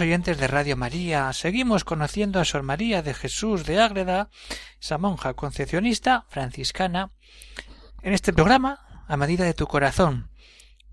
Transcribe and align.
Oyentes 0.00 0.38
de 0.38 0.48
Radio 0.48 0.76
María, 0.76 1.32
seguimos 1.32 1.84
conociendo 1.84 2.40
a 2.40 2.44
Sor 2.44 2.62
María 2.62 3.02
de 3.02 3.14
Jesús 3.14 3.64
de 3.64 3.80
Ágreda, 3.80 4.30
esa 4.80 4.98
monja 4.98 5.34
concepcionista 5.34 6.26
franciscana, 6.28 7.12
en 8.02 8.12
este 8.12 8.32
programa, 8.32 9.04
a 9.06 9.16
medida 9.16 9.44
de 9.44 9.54
tu 9.54 9.66
corazón. 9.66 10.30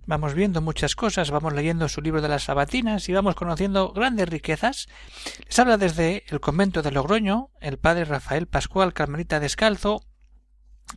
Vamos 0.05 0.33
viendo 0.33 0.61
muchas 0.61 0.95
cosas, 0.95 1.31
vamos 1.31 1.53
leyendo 1.53 1.87
su 1.89 2.01
libro 2.01 2.21
de 2.21 2.27
las 2.27 2.43
sabatinas 2.43 3.07
y 3.07 3.13
vamos 3.13 3.35
conociendo 3.35 3.93
grandes 3.93 4.29
riquezas. 4.29 4.87
Les 5.45 5.59
habla 5.59 5.77
desde 5.77 6.23
el 6.27 6.39
convento 6.39 6.81
de 6.81 6.91
Logroño 6.91 7.49
el 7.61 7.77
padre 7.77 8.05
Rafael 8.05 8.47
Pascual 8.47 8.93
Carmelita 8.93 9.39
Descalzo 9.39 10.03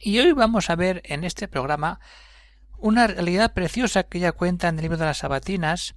y 0.01 0.19
hoy 0.19 0.33
vamos 0.33 0.71
a 0.71 0.77
ver 0.77 1.01
en 1.05 1.25
este 1.25 1.49
programa 1.49 2.01
una 2.79 3.07
realidad 3.07 3.55
preciosa 3.55 4.03
que 4.03 4.19
ella 4.19 4.33
cuenta 4.33 4.69
en 4.69 4.77
el 4.77 4.83
libro 4.83 4.99
de 4.99 5.07
las 5.07 5.19
sabatinas 5.19 5.95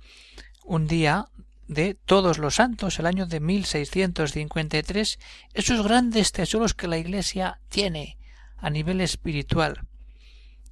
un 0.63 0.87
día 0.87 1.25
de 1.67 1.93
todos 1.93 2.37
los 2.37 2.55
santos, 2.55 2.99
el 2.99 3.05
año 3.05 3.25
de 3.25 3.39
1653, 3.39 5.19
esos 5.53 5.83
grandes 5.83 6.31
tesoros 6.31 6.73
que 6.73 6.87
la 6.87 6.97
Iglesia 6.97 7.59
tiene 7.69 8.17
a 8.57 8.69
nivel 8.69 9.01
espiritual. 9.01 9.87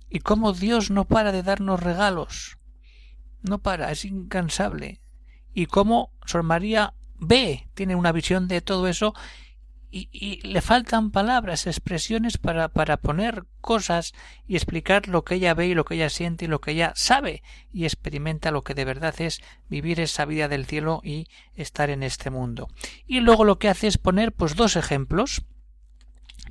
Y 0.10 0.20
cómo 0.20 0.54
Dios 0.54 0.92
no 0.92 1.06
para 1.06 1.32
de 1.32 1.44
darnos 1.44 1.82
regalos. 1.82 2.58
No 3.42 3.60
para, 3.60 3.92
es 3.92 4.06
incansable. 4.06 5.02
Y 5.54 5.66
cómo 5.66 6.12
Sor 6.26 6.44
María 6.44 6.94
ve, 7.18 7.68
tiene 7.74 7.96
una 7.96 8.12
visión 8.12 8.48
de 8.48 8.62
todo 8.62 8.88
eso 8.88 9.14
y, 9.98 10.42
le 10.46 10.62
faltan 10.62 11.12
palabras, 11.12 11.68
expresiones 11.68 12.38
para, 12.38 12.68
para 12.68 12.98
poner 12.98 13.46
cosas 13.62 14.14
y 14.46 14.56
explicar 14.56 15.08
lo 15.08 15.24
que 15.24 15.36
ella 15.36 15.54
ve 15.54 15.68
y 15.68 15.74
lo 15.74 15.86
que 15.86 15.96
ella 15.96 16.10
siente 16.10 16.46
y 16.46 16.48
lo 16.50 16.60
que 16.60 16.72
ella 16.72 16.92
sabe 16.96 17.44
y 17.72 17.86
experimenta 17.86 18.52
lo 18.52 18.66
que 18.66 18.74
de 18.74 18.84
verdad 18.84 19.16
es 19.20 19.42
vivir 19.70 20.02
esa 20.02 20.26
vida 20.26 20.50
del 20.50 20.66
cielo 20.66 21.00
y 21.02 21.28
estar 21.54 21.90
en 21.90 22.04
este 22.04 22.30
mundo. 22.30 22.68
Y 23.08 23.22
luego 23.22 23.46
lo 23.46 23.58
que 23.58 23.70
hace 23.70 23.88
es 23.88 23.98
poner 23.98 24.34
pues 24.34 24.58
dos 24.58 24.76
ejemplos 24.76 25.46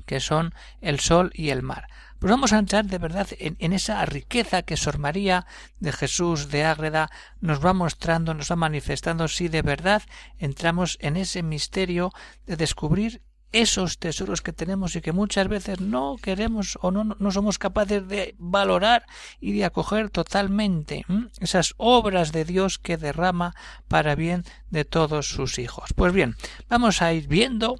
que 0.07 0.19
son 0.19 0.55
el 0.81 0.99
sol 0.99 1.31
y 1.35 1.49
el 1.49 1.61
mar. 1.61 1.87
Pues 2.17 2.31
vamos 2.31 2.51
a 2.51 2.57
entrar 2.57 2.85
de 2.85 2.97
verdad 2.97 3.27
en, 3.37 3.57
en, 3.59 3.73
esa 3.73 4.03
riqueza 4.05 4.63
que 4.63 4.77
Sor 4.77 4.97
María 4.97 5.45
de 5.79 5.91
Jesús 5.91 6.49
de 6.49 6.63
Ágreda 6.63 7.11
nos 7.41 7.63
va 7.63 7.73
mostrando, 7.73 8.33
nos 8.33 8.51
va 8.51 8.55
manifestando, 8.55 9.27
si 9.27 9.49
de 9.49 9.61
verdad 9.61 10.01
entramos 10.39 10.97
en 11.01 11.17
ese 11.17 11.43
misterio 11.43 12.11
de 12.47 12.55
descubrir 12.55 13.21
esos 13.61 13.99
tesoros 13.99 14.41
que 14.41 14.51
tenemos 14.51 14.95
y 14.95 15.01
que 15.01 15.11
muchas 15.13 15.47
veces 15.47 15.79
no 15.79 16.15
queremos 16.21 16.77
o 16.81 16.91
no, 16.91 17.03
no 17.03 17.31
somos 17.31 17.57
capaces 17.57 18.05
de 18.07 18.35
valorar 18.37 19.05
y 19.39 19.53
de 19.53 19.63
acoger 19.63 20.09
totalmente 20.09 21.05
esas 21.39 21.73
obras 21.77 22.33
de 22.33 22.43
Dios 22.43 22.79
que 22.79 22.97
derrama 22.97 23.55
para 23.87 24.15
bien 24.15 24.43
de 24.69 24.83
todos 24.83 25.29
sus 25.29 25.57
hijos. 25.57 25.93
Pues 25.95 26.11
bien, 26.11 26.35
vamos 26.67 27.01
a 27.01 27.13
ir 27.13 27.29
viendo 27.29 27.79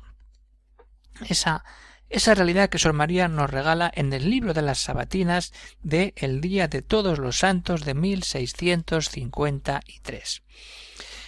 esa 1.27 1.65
esa 2.07 2.35
realidad 2.35 2.69
que 2.69 2.77
Sor 2.77 2.93
María 2.93 3.27
nos 3.27 3.49
regala 3.49 3.91
en 3.93 4.13
el 4.13 4.29
libro 4.29 4.53
de 4.53 4.61
las 4.61 4.79
Sabatinas 4.79 5.51
de 5.81 6.13
el 6.15 6.39
Día 6.39 6.69
de 6.69 6.83
Todos 6.83 7.19
los 7.19 7.39
Santos 7.39 7.83
de 7.83 7.95
1653. 7.95 10.43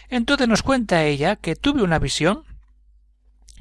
Entonces 0.09 0.47
nos 0.47 0.63
cuenta 0.63 1.03
ella 1.03 1.35
que 1.35 1.57
tuve 1.57 1.83
una 1.83 1.99
visión 1.99 2.45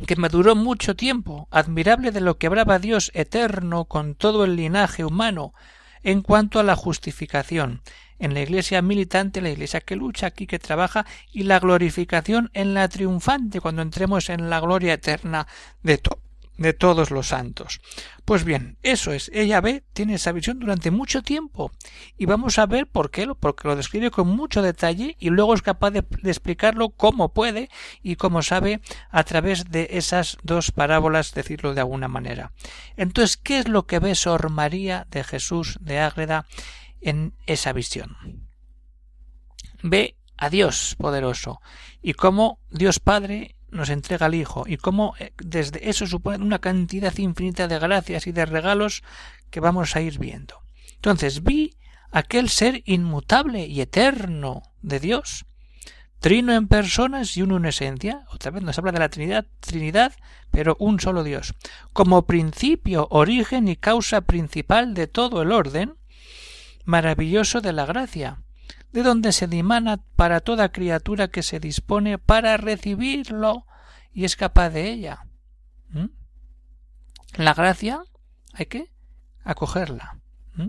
que 0.05 0.17
me 0.17 0.29
duró 0.29 0.55
mucho 0.55 0.95
tiempo, 0.95 1.49
admirable 1.51 2.11
de 2.11 2.21
lo 2.21 2.37
que 2.39 2.49
hablaba 2.49 2.79
Dios 2.79 3.11
eterno 3.15 3.87
con 3.87 4.15
todo 4.15 4.45
el 4.45 4.57
linaje 4.57 5.05
humano 5.05 5.55
en 6.03 6.23
cuanto 6.23 6.61
a 6.61 6.63
la 6.63 6.77
justificación, 6.77 7.83
en 8.19 8.35
la 8.35 8.41
iglesia 8.41 8.83
militante, 8.83 9.41
la 9.41 9.51
iglesia 9.51 9.81
que 9.81 9.97
lucha 9.97 10.27
aquí, 10.27 10.47
que 10.47 10.59
trabaja, 10.59 11.07
y 11.33 11.43
la 11.45 11.59
glorificación 11.59 12.51
en 12.53 12.75
la 12.75 12.89
triunfante, 12.89 13.61
cuando 13.61 13.83
entremos 13.83 14.29
en 14.31 14.49
la 14.51 14.61
gloria 14.61 14.95
eterna 14.95 15.47
de, 15.83 15.99
todo 15.99 16.26
de 16.59 16.73
todos 16.73 17.11
los 17.11 17.29
santos. 17.29 17.81
Pues 18.25 18.45
bien, 18.45 18.79
eso 18.83 19.13
es, 19.13 19.31
ella 19.33 19.61
ve, 19.61 19.85
tiene 19.93 20.15
esa 20.15 20.33
visión 20.33 20.59
durante 20.59 20.91
mucho 20.91 21.23
tiempo 21.23 21.71
y 22.17 22.27
vamos 22.27 22.59
a 22.59 22.67
ver 22.67 22.87
por 22.87 23.11
qué, 23.11 23.29
porque 23.39 23.69
lo 23.69 23.77
describe 23.77 24.11
con 24.11 24.29
mucho 24.29 24.63
detalle 24.63 25.17
y 25.19 25.31
luego 25.31 25.55
es 25.55 25.63
capaz 25.63 25.91
de, 25.91 26.05
explicarlo 26.25 26.91
como 26.91 27.33
puede 27.33 27.71
y 28.03 28.17
como 28.17 28.43
sabe 28.43 28.81
a 29.11 29.23
través 29.25 29.71
de 29.71 29.89
esas 29.93 30.39
dos 30.43 30.73
parábolas, 30.73 31.35
decirlo 31.35 31.75
de 31.75 31.81
alguna 31.81 32.09
manera. 32.09 32.53
Entonces, 32.97 33.37
¿qué 33.37 33.59
es 33.59 33.69
lo 33.69 33.87
que 33.87 33.99
ve 33.99 34.15
Sor 34.15 34.51
María 34.51 35.07
de 35.11 35.25
Jesús 35.25 35.79
de 35.81 36.01
Ágreda 36.01 36.47
en 37.01 37.35
esa 37.47 37.73
visión? 37.73 38.17
Ve 39.83 40.17
a 40.37 40.51
Dios 40.51 40.97
poderoso 40.99 41.61
y 42.03 42.15
cómo 42.15 42.61
Dios 42.71 42.99
Padre 42.99 43.56
nos 43.77 43.91
entrega 43.91 44.27
al 44.27 44.35
Hijo 44.35 44.65
y 44.67 44.77
cómo 44.77 45.15
eh, 45.19 45.33
desde 45.39 45.89
eso 45.89 46.07
supone 46.07 46.45
una 46.45 46.59
cantidad 46.59 47.17
infinita 47.19 47.69
de 47.69 47.79
gracias 47.79 48.27
y 48.27 48.33
de 48.33 48.47
regalos 48.47 49.03
que 49.51 49.61
vamos 49.61 49.97
a 49.97 50.01
ir 50.01 50.19
viendo. 50.19 50.63
Entonces 50.95 51.43
vi 51.43 51.77
aquel 52.11 52.49
ser 52.49 52.83
inmutable 52.87 53.67
y 53.67 53.81
eterno 53.81 54.63
de 54.83 55.01
Dios, 55.01 55.47
trino 56.21 56.55
en 56.55 56.69
personas 56.69 57.37
y 57.37 57.43
uno 57.43 57.59
en 57.59 57.67
esencia, 57.67 58.25
otra 58.33 58.51
vez 58.51 58.63
nos 58.63 58.79
habla 58.79 58.93
de 58.93 58.99
la 58.99 59.09
Trinidad, 59.09 59.47
Trinidad, 59.61 60.15
pero 60.51 60.77
un 60.81 60.99
solo 60.99 61.23
Dios, 61.23 61.55
como 61.93 62.27
principio, 62.27 63.07
origen 63.11 63.69
y 63.69 63.77
causa 63.77 64.23
principal 64.23 64.95
de 64.95 65.07
todo 65.07 65.43
el 65.43 65.53
orden, 65.53 65.97
maravilloso 66.85 67.61
de 67.61 67.73
la 67.73 67.85
gracia, 67.85 68.43
de 68.93 69.03
donde 69.03 69.33
se 69.33 69.47
dimana 69.47 69.99
para 70.17 70.41
toda 70.41 70.73
criatura 70.73 71.29
que 71.29 71.43
se 71.43 71.61
dispone 71.61 72.19
para 72.19 72.57
recibirlo 72.57 73.67
y 74.13 74.25
es 74.25 74.37
capaz 74.37 74.71
de 74.71 74.91
ella. 74.91 75.27
¿Mm? 75.91 76.07
La 77.37 77.55
gracia 77.55 78.03
hay 78.53 78.67
que 78.67 78.91
acogerla. 79.45 80.19
¿Mm? 80.55 80.69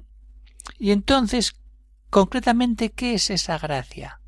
Y 0.78 0.92
entonces, 0.92 1.54
concretamente, 2.10 2.92
¿qué 2.92 3.14
es 3.14 3.30
esa 3.30 3.58
gracia? 3.58 4.22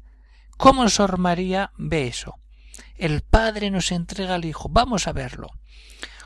¿Cómo 0.58 0.88
Sor 0.90 1.18
María 1.18 1.72
ve 1.78 2.08
eso? 2.08 2.36
El 2.96 3.22
Padre 3.22 3.72
nos 3.72 3.92
entrega 3.92 4.36
al 4.36 4.46
Hijo. 4.46 4.70
Vamos 4.70 5.08
a 5.08 5.14
verlo 5.14 5.50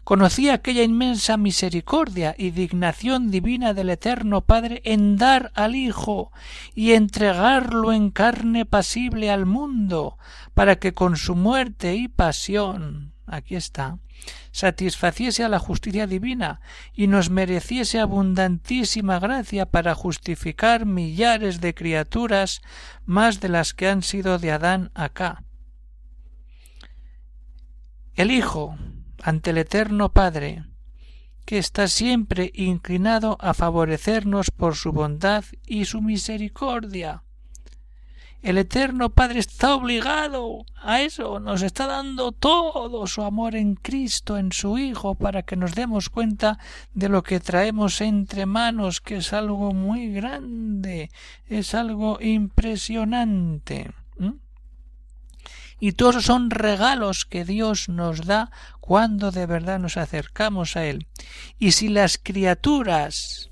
conocía 0.03 0.53
aquella 0.53 0.83
inmensa 0.83 1.37
misericordia 1.37 2.35
y 2.37 2.51
dignación 2.51 3.31
divina 3.31 3.73
del 3.73 3.89
Eterno 3.89 4.41
Padre 4.41 4.81
en 4.85 5.17
dar 5.17 5.51
al 5.55 5.75
Hijo 5.75 6.31
y 6.75 6.93
entregarlo 6.93 7.93
en 7.93 8.11
carne 8.11 8.65
pasible 8.65 9.31
al 9.31 9.45
mundo, 9.45 10.17
para 10.53 10.77
que 10.77 10.93
con 10.93 11.17
su 11.17 11.35
muerte 11.35 11.95
y 11.95 12.07
pasión 12.07 13.13
aquí 13.25 13.55
está 13.55 13.97
satisfaciese 14.51 15.43
a 15.43 15.49
la 15.49 15.59
justicia 15.59 16.07
divina 16.07 16.61
y 16.93 17.07
nos 17.07 17.29
mereciese 17.29 17.99
abundantísima 17.99 19.19
gracia 19.19 19.65
para 19.65 19.95
justificar 19.95 20.85
millares 20.85 21.59
de 21.59 21.73
criaturas 21.73 22.61
más 23.05 23.39
de 23.41 23.49
las 23.49 23.73
que 23.73 23.89
han 23.89 24.03
sido 24.03 24.37
de 24.37 24.51
Adán 24.51 24.91
acá. 24.93 25.43
El 28.15 28.29
Hijo, 28.29 28.77
ante 29.23 29.51
el 29.51 29.57
Eterno 29.57 30.11
Padre, 30.11 30.65
que 31.45 31.57
está 31.57 31.87
siempre 31.87 32.51
inclinado 32.53 33.37
a 33.39 33.53
favorecernos 33.53 34.51
por 34.51 34.75
su 34.75 34.91
bondad 34.91 35.45
y 35.65 35.85
su 35.85 36.01
misericordia. 36.01 37.23
El 38.41 38.57
Eterno 38.57 39.09
Padre 39.09 39.39
está 39.39 39.75
obligado 39.75 40.65
a 40.75 41.01
eso, 41.01 41.39
nos 41.39 41.61
está 41.61 41.87
dando 41.87 42.33
todo 42.33 43.07
su 43.07 43.21
amor 43.21 43.55
en 43.55 43.75
Cristo, 43.75 44.37
en 44.37 44.51
su 44.51 44.77
Hijo, 44.77 45.15
para 45.15 45.43
que 45.43 45.55
nos 45.55 45.73
demos 45.73 46.09
cuenta 46.09 46.59
de 46.93 47.07
lo 47.07 47.23
que 47.23 47.39
traemos 47.39 48.01
entre 48.01 48.45
manos, 48.45 48.99
que 48.99 49.15
es 49.17 49.31
algo 49.31 49.73
muy 49.73 50.11
grande, 50.11 51.09
es 51.47 51.73
algo 51.73 52.19
impresionante 52.19 53.93
y 55.85 55.91
todos 55.91 56.23
son 56.23 56.49
regalos 56.49 57.25
que 57.25 57.43
Dios 57.43 57.89
nos 57.89 58.25
da 58.25 58.49
cuando 58.79 59.31
de 59.31 59.45
verdad 59.45 59.79
nos 59.79 59.97
acercamos 59.97 60.77
a 60.77 60.85
Él. 60.85 61.07
Y 61.59 61.73
si 61.73 61.89
las 61.89 62.17
criaturas 62.17 63.51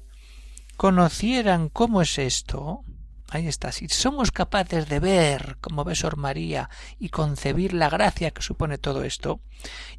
conocieran 0.78 1.68
cómo 1.68 2.02
es 2.02 2.18
esto, 2.18 2.86
Ahí 3.34 3.48
está. 3.48 3.74
Si 3.74 3.88
somos 3.90 4.32
capaces 4.32 4.88
de 4.88 5.00
ver 5.00 5.58
como 5.60 5.86
ve 5.86 5.96
Sor 5.96 6.16
María 6.16 6.70
y 7.00 7.10
concebir 7.10 7.74
la 7.74 7.90
gracia 7.90 8.32
que 8.32 8.42
supone 8.42 8.78
todo 8.78 9.04
esto, 9.04 9.40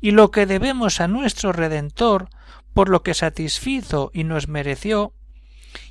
y 0.03 0.11
lo 0.11 0.31
que 0.31 0.45
debemos 0.45 1.01
a 1.01 1.09
nuestro 1.09 1.53
Redentor 1.53 2.29
por 2.73 2.91
lo 2.91 3.03
que 3.03 3.15
satisfizo 3.15 4.11
y 4.13 4.25
nos 4.25 4.49
mereció, 4.49 5.15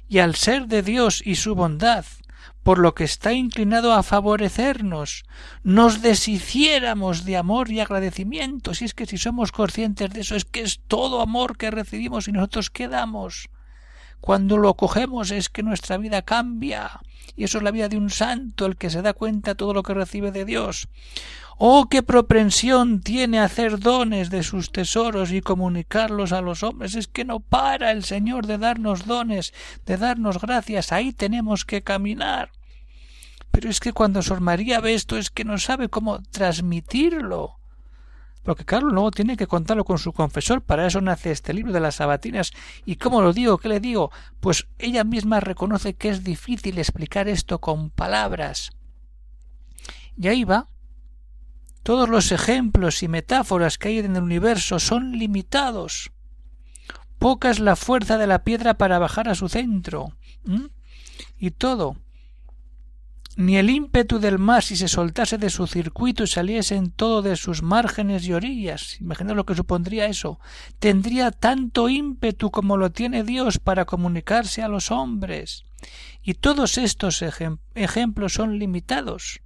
y 0.08 0.20
al 0.20 0.36
ser 0.36 0.68
de 0.68 0.84
Dios 0.84 1.22
y 1.26 1.36
su 1.36 1.56
bondad, 1.56 2.06
por 2.64 2.80
lo 2.80 2.94
que 2.94 3.04
está 3.04 3.34
inclinado 3.34 3.94
a 3.94 4.04
favorecernos, 4.04 5.24
nos 5.64 6.02
deshiciéramos 6.02 7.26
de 7.26 7.38
amor 7.38 7.72
y 7.72 7.80
agradecimiento, 7.80 8.74
si 8.74 8.86
es 8.86 8.94
que 8.94 9.06
si 9.06 9.18
somos 9.18 9.52
conscientes 9.52 10.12
de 10.12 10.22
eso, 10.22 10.36
es 10.36 10.46
que 10.46 10.62
es 10.62 10.80
todo 10.88 11.22
amor 11.22 11.58
que 11.58 11.72
recibimos 11.72 12.28
y 12.28 12.32
nosotros 12.32 12.70
quedamos. 12.70 13.50
Cuando 14.22 14.58
lo 14.58 14.76
cogemos 14.76 15.32
es 15.32 15.50
que 15.50 15.64
nuestra 15.64 15.98
vida 15.98 16.22
cambia, 16.22 17.02
y 17.36 17.44
eso 17.44 17.58
es 17.58 17.64
la 17.64 17.72
vida 17.72 17.90
de 17.90 17.98
un 17.98 18.10
santo, 18.10 18.66
el 18.66 18.78
que 18.78 18.90
se 18.90 19.02
da 19.02 19.14
cuenta 19.14 19.56
todo 19.56 19.74
lo 19.74 19.84
que 19.84 19.96
recibe 19.96 20.32
de 20.32 20.46
Dios. 20.46 20.88
Oh, 21.58 21.88
qué 21.90 22.02
propensión 22.02 23.02
tiene 23.02 23.40
hacer 23.40 23.80
dones 23.80 24.30
de 24.30 24.42
sus 24.42 24.72
tesoros 24.72 25.32
y 25.32 25.42
comunicarlos 25.42 26.32
a 26.32 26.42
los 26.42 26.64
hombres. 26.64 26.96
Es 26.96 27.08
que 27.08 27.24
no 27.24 27.40
para 27.40 27.92
el 27.92 28.04
Señor 28.04 28.48
de 28.48 28.58
darnos 28.58 29.06
dones, 29.06 29.54
de 29.86 29.98
darnos 29.98 30.42
gracias. 30.42 30.92
Ahí 30.92 31.14
tenemos 31.14 31.66
que 31.66 31.84
caminar. 31.84 32.52
Pero 33.52 33.70
es 33.70 33.80
que 33.80 33.94
cuando 33.94 34.24
Sor 34.24 34.42
María 34.42 34.80
ve 34.80 34.96
esto 34.96 35.18
es 35.18 35.30
que 35.30 35.44
no 35.44 35.60
sabe 35.60 35.90
cómo 35.90 36.24
transmitirlo. 36.32 37.61
Porque 38.44 38.66
claro, 38.66 38.90
luego 38.90 39.12
tiene 39.12 39.38
que 39.38 39.48
contarlo 39.48 39.86
con 39.86 40.00
su 40.00 40.14
confesor, 40.14 40.62
para 40.62 40.88
eso 40.88 41.00
nace 41.00 41.32
este 41.32 41.54
libro 41.54 41.72
de 41.72 41.80
las 41.80 41.96
sabatinas. 41.96 42.52
¿Y 42.86 42.96
cómo 42.96 43.22
lo 43.22 43.34
digo? 43.34 43.58
¿Qué 43.60 43.70
le 43.70 43.80
digo? 43.80 44.12
Pues 44.40 44.68
ella 44.80 45.04
misma 45.04 45.40
reconoce 45.40 45.94
que 45.94 46.10
es 46.10 46.24
difícil 46.24 46.80
explicar 46.80 47.28
esto 47.28 47.60
con 47.60 47.92
palabras. 47.92 48.72
Y 50.18 50.28
ahí 50.28 50.44
va. 50.44 50.68
Todos 51.84 52.10
los 52.10 52.32
ejemplos 52.32 53.04
y 53.04 53.08
metáforas 53.08 53.78
que 53.78 53.90
hay 53.90 54.00
en 54.00 54.16
el 54.16 54.24
universo 54.24 54.80
son 54.80 55.18
limitados. 55.18 56.12
Poca 57.20 57.52
es 57.52 57.60
la 57.60 57.76
fuerza 57.76 58.18
de 58.18 58.28
la 58.28 58.44
piedra 58.44 58.76
para 58.76 58.98
bajar 58.98 59.30
a 59.30 59.36
su 59.36 59.50
centro. 59.50 60.16
Y 61.38 61.52
todo, 61.52 61.98
ni 63.38 63.58
el 63.58 63.70
ímpetu 63.70 64.20
del 64.20 64.40
mar 64.40 64.64
si 64.64 64.76
se 64.76 64.88
soltase 64.88 65.38
de 65.38 65.50
su 65.50 65.68
circuito 65.68 66.24
y 66.24 66.28
saliese 66.28 66.76
en 66.76 66.92
todo 66.92 67.22
de 67.22 67.36
sus 67.36 67.64
márgenes 67.64 68.26
y 68.26 68.34
orillas, 68.34 69.00
imagina 69.00 69.34
lo 69.34 69.46
que 69.46 69.56
supondría 69.56 70.06
eso, 70.06 70.40
tendría 70.80 71.32
tanto 71.32 71.90
ímpetu 71.90 72.52
como 72.52 72.78
lo 72.78 72.92
tiene 72.92 73.24
Dios 73.24 73.58
para 73.58 73.86
comunicarse 73.86 74.62
a 74.62 74.68
los 74.68 74.92
hombres. 74.92 75.64
Y 76.22 76.36
todos 76.36 76.78
estos 76.78 77.24
ejemplos 77.76 78.34
son 78.34 78.60
limitados. 78.60 79.42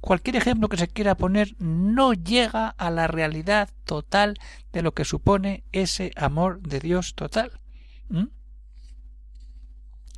Cualquier 0.00 0.36
ejemplo 0.36 0.68
que 0.68 0.76
se 0.76 0.88
quiera 0.88 1.16
poner 1.16 1.56
no 1.58 2.14
llega 2.14 2.68
a 2.68 2.90
la 2.90 3.06
realidad 3.06 3.68
total 3.84 4.38
de 4.72 4.82
lo 4.82 4.94
que 4.94 5.04
supone 5.04 5.64
ese 5.72 6.12
amor 6.16 6.60
de 6.62 6.80
Dios 6.80 7.14
total. 7.14 7.60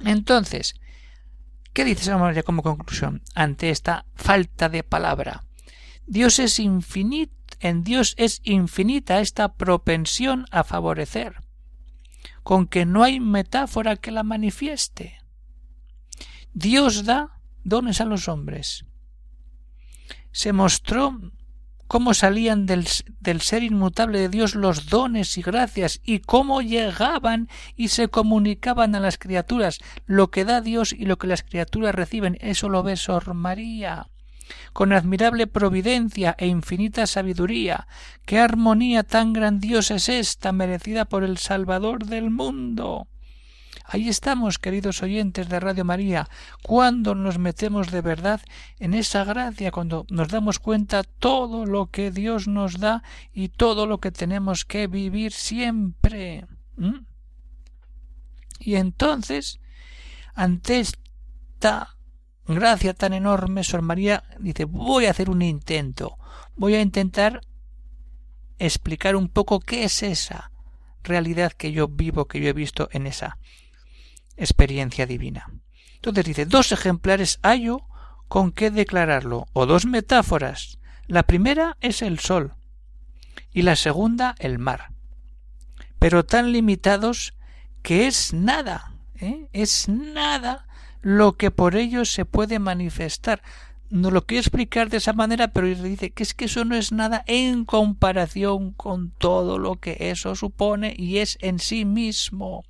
Entonces, 0.05 0.75
¿Qué 1.73 1.85
dice 1.85 2.05
San 2.05 2.21
María 2.21 2.43
como 2.43 2.63
conclusión 2.63 3.23
ante 3.35 3.71
esta 3.71 4.05
falta 4.15 4.69
de 4.69 4.83
palabra? 4.83 5.45
Dios 6.07 6.39
es 6.39 6.59
infinito, 6.59 7.33
en 7.61 7.83
Dios 7.83 8.15
es 8.19 8.41
infinita 8.45 9.21
esta 9.21 9.55
propensión 9.55 10.47
a 10.51 10.65
favorecer, 10.65 11.37
con 12.43 12.67
que 12.67 12.85
no 12.85 13.03
hay 13.03 13.21
metáfora 13.21 13.97
que 13.97 14.11
la 14.11 14.23
manifieste. 14.23 15.19
Dios 16.53 17.05
da 17.05 17.41
dones 17.65 18.03
a 18.03 18.05
los 18.05 18.29
hombres. 18.29 18.85
Se 20.31 20.53
mostró 20.53 21.19
cómo 21.93 22.15
salían 22.15 22.65
del, 22.65 22.87
ser 22.87 23.63
inmutable 23.63 24.19
de 24.19 24.31
Dios 24.31 24.55
los 24.55 24.87
dones 24.87 25.37
y 25.37 25.43
gracias 25.43 26.01
y 26.03 26.21
cómo 26.21 26.63
llegaban 26.63 27.51
y 27.77 27.89
se 27.89 28.09
comunicaban 28.09 28.95
a 28.95 29.01
las 29.01 29.19
criaturas. 29.19 29.79
Lo 30.07 30.31
que 30.31 30.47
da 30.47 30.63
Dios 30.63 30.95
y 30.95 31.05
lo 31.05 31.19
que 31.19 31.27
las 31.27 31.43
criaturas 31.43 31.95
reciben, 31.95 32.39
eso 32.41 32.71
lo 32.71 32.83
ve 32.83 32.97
Sor 32.97 33.35
María. 33.35 34.09
Con 34.73 34.95
admirable 34.95 35.47
providencia 35.47 36.35
e 36.39 36.47
infinita 36.47 37.07
sabiduría, 37.07 37.87
qué 38.25 38.39
armonía 38.39 39.03
tan 39.03 39.35
grandiosa 39.35 39.97
es 39.97 40.09
esta 40.09 40.51
merecida 40.51 41.05
por 41.05 41.25
el 41.25 41.37
Salvador 41.37 42.07
del 42.07 42.31
mundo. 42.31 43.07
Ahí 43.85 44.09
estamos, 44.09 44.59
queridos 44.59 45.03
oyentes 45.03 45.49
de 45.49 45.61
Radio 45.61 45.85
María, 45.85 46.29
cuando 46.63 47.15
nos 47.15 47.39
metemos 47.39 47.91
de 47.91 48.01
verdad 48.01 48.41
en 48.79 48.95
esa 48.95 49.25
gracia, 49.25 49.71
cuando 49.71 50.07
nos 50.09 50.29
damos 50.29 50.59
cuenta 50.59 51.03
todo 51.03 51.67
lo 51.67 51.91
que 51.91 52.11
Dios 52.11 52.49
nos 52.49 52.79
da 52.79 53.03
y 53.33 53.49
todo 53.49 53.87
lo 53.87 53.99
que 53.99 54.13
tenemos 54.13 54.65
que 54.65 54.87
vivir 54.87 55.33
siempre. 55.33 56.47
Y 58.59 58.77
entonces, 58.77 59.61
ante 60.35 60.81
esta 60.81 61.97
gracia 62.47 62.95
tan 62.95 63.13
enorme, 63.13 63.65
Sor 63.65 63.83
María 63.83 64.25
dice, 64.39 64.65
voy 64.65 65.07
a 65.07 65.11
hacer 65.11 65.29
un 65.29 65.43
intento, 65.43 66.19
voy 66.57 66.75
a 66.77 66.81
intentar 66.81 67.41
explicar 68.59 69.17
un 69.17 69.29
poco 69.29 69.61
qué 69.61 69.85
es 69.85 70.03
esa 70.03 70.53
realidad 71.03 71.53
que 71.53 71.73
yo 71.73 71.89
vivo, 71.89 72.27
que 72.27 72.41
yo 72.41 72.49
he 72.49 72.53
visto 72.53 72.89
en 72.93 73.09
esa 73.09 73.39
experiencia 74.37 75.07
divina. 75.07 75.51
Entonces 75.97 76.25
dice, 76.25 76.47
dos 76.47 76.73
ejemplares 76.73 77.39
hallo 77.43 77.87
con 78.29 78.51
qué 78.51 78.71
declararlo, 78.71 79.47
o 79.53 79.67
dos 79.67 79.87
metáforas. 79.87 80.79
La 81.07 81.25
primera 81.25 81.77
es 81.81 82.03
el 82.03 82.19
sol 82.19 82.55
y 83.53 83.63
la 83.63 83.77
segunda 83.77 84.35
el 84.39 84.59
mar, 84.59 84.93
pero 85.99 86.25
tan 86.25 86.53
limitados 86.53 87.35
que 87.83 88.07
es 88.07 88.33
nada, 88.33 88.95
¿eh? 89.17 89.49
es 89.53 89.89
nada 89.89 90.67
lo 91.03 91.33
que 91.33 91.51
por 91.51 91.77
ellos 91.77 92.11
se 92.13 92.25
puede 92.25 92.59
manifestar 92.59 93.43
no 93.93 94.11
lo 94.11 94.25
quiero 94.25 94.41
explicar 94.41 94.89
de 94.89 94.97
esa 94.97 95.13
manera, 95.13 95.49
pero 95.49 95.67
dice 95.67 96.13
que 96.13 96.23
es 96.23 96.33
que 96.33 96.47
eso 96.47 96.65
no 96.65 96.75
es 96.75 96.93
nada 96.93 97.23
en 97.27 97.67
comparación 97.67 98.73
con 98.73 99.11
todo 99.11 99.59
lo 99.59 99.77
que 99.77 99.97
eso 100.01 100.35
supone 100.35 100.95
y 100.97 101.19
es 101.19 101.37
en 101.43 101.59
sí 101.59 101.85
mismo. 101.85 102.65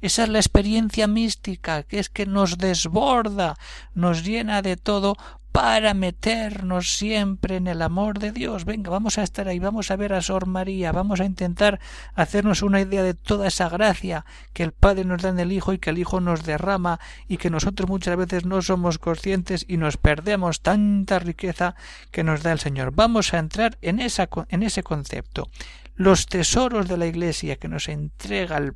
Esa 0.00 0.22
es 0.22 0.28
la 0.28 0.38
experiencia 0.38 1.08
mística, 1.08 1.82
que 1.82 1.98
es 1.98 2.08
que 2.08 2.24
nos 2.24 2.56
desborda, 2.56 3.56
nos 3.94 4.24
llena 4.24 4.62
de 4.62 4.76
todo 4.76 5.16
para 5.52 5.94
meternos 5.94 6.96
siempre 6.96 7.56
en 7.56 7.66
el 7.66 7.82
amor 7.82 8.18
de 8.18 8.32
Dios. 8.32 8.64
Venga, 8.64 8.90
vamos 8.90 9.18
a 9.18 9.22
estar 9.22 9.48
ahí, 9.48 9.58
vamos 9.58 9.90
a 9.90 9.96
ver 9.96 10.12
a 10.12 10.22
Sor 10.22 10.46
María, 10.46 10.92
vamos 10.92 11.20
a 11.20 11.24
intentar 11.24 11.80
hacernos 12.14 12.62
una 12.62 12.80
idea 12.80 13.02
de 13.02 13.14
toda 13.14 13.48
esa 13.48 13.68
gracia 13.68 14.24
que 14.52 14.62
el 14.62 14.72
Padre 14.72 15.04
nos 15.04 15.22
da 15.22 15.30
en 15.30 15.40
el 15.40 15.52
Hijo 15.52 15.72
y 15.72 15.78
que 15.78 15.90
el 15.90 15.98
Hijo 15.98 16.20
nos 16.20 16.44
derrama 16.44 17.00
y 17.28 17.38
que 17.38 17.50
nosotros 17.50 17.88
muchas 17.88 18.16
veces 18.16 18.44
no 18.44 18.62
somos 18.62 18.98
conscientes 18.98 19.64
y 19.68 19.76
nos 19.76 19.96
perdemos 19.96 20.60
tanta 20.60 21.18
riqueza 21.18 21.74
que 22.10 22.24
nos 22.24 22.42
da 22.42 22.52
el 22.52 22.60
Señor. 22.60 22.92
Vamos 22.94 23.34
a 23.34 23.38
entrar 23.38 23.78
en, 23.82 24.00
esa, 24.00 24.28
en 24.48 24.62
ese 24.62 24.82
concepto. 24.82 25.48
Los 25.96 26.26
tesoros 26.26 26.88
de 26.88 26.96
la 26.96 27.06
Iglesia 27.06 27.56
que 27.56 27.68
nos 27.68 27.88
entrega 27.88 28.56
el 28.56 28.74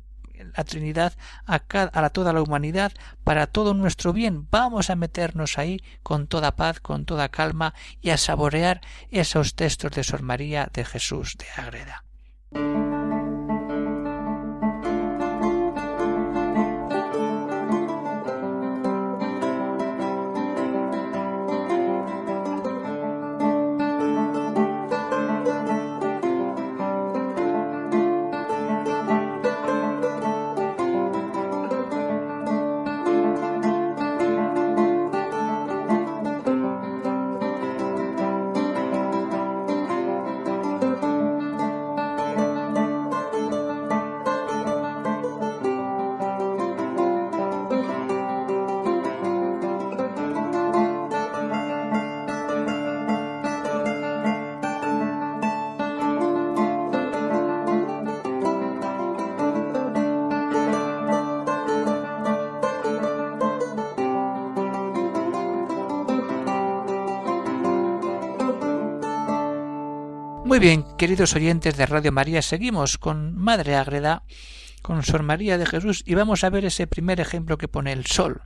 la 0.55 0.63
Trinidad 0.63 1.13
a, 1.45 1.59
toda 2.09 2.33
la 2.33 2.41
humanidad 2.41 2.91
para 3.23 3.47
todo 3.47 3.73
nuestro 3.73 4.13
bien. 4.13 4.47
Vamos 4.49 4.89
a 4.89 4.95
meternos 4.95 5.57
ahí 5.57 5.81
con 6.03 6.27
toda 6.27 6.55
paz, 6.55 6.79
con 6.79 7.05
toda 7.05 7.29
calma 7.29 7.73
y 8.01 8.09
a 8.09 8.17
saborear 8.17 8.81
esos 9.09 9.55
textos 9.55 9.91
de 9.91 10.03
Sor 10.03 10.21
María 10.21 10.69
de 10.73 10.85
Jesús 10.85 11.37
de 11.37 11.61
Agreda. 11.61 12.03
Muy 70.55 70.61
bien, 70.61 70.85
queridos 70.97 71.35
oyentes 71.35 71.75
de 71.75 71.85
Radio 71.85 72.13
María, 72.13 72.41
seguimos 72.41 72.97
con 72.97 73.35
Madre 73.35 73.75
Ágreda, 73.75 74.23
con 74.81 75.03
Sor 75.03 75.21
María 75.21 75.57
de 75.57 75.65
Jesús, 75.65 76.01
y 76.05 76.15
vamos 76.15 76.45
a 76.45 76.49
ver 76.49 76.63
ese 76.63 76.87
primer 76.87 77.19
ejemplo 77.19 77.57
que 77.57 77.67
pone 77.67 77.91
el 77.91 78.05
sol. 78.05 78.41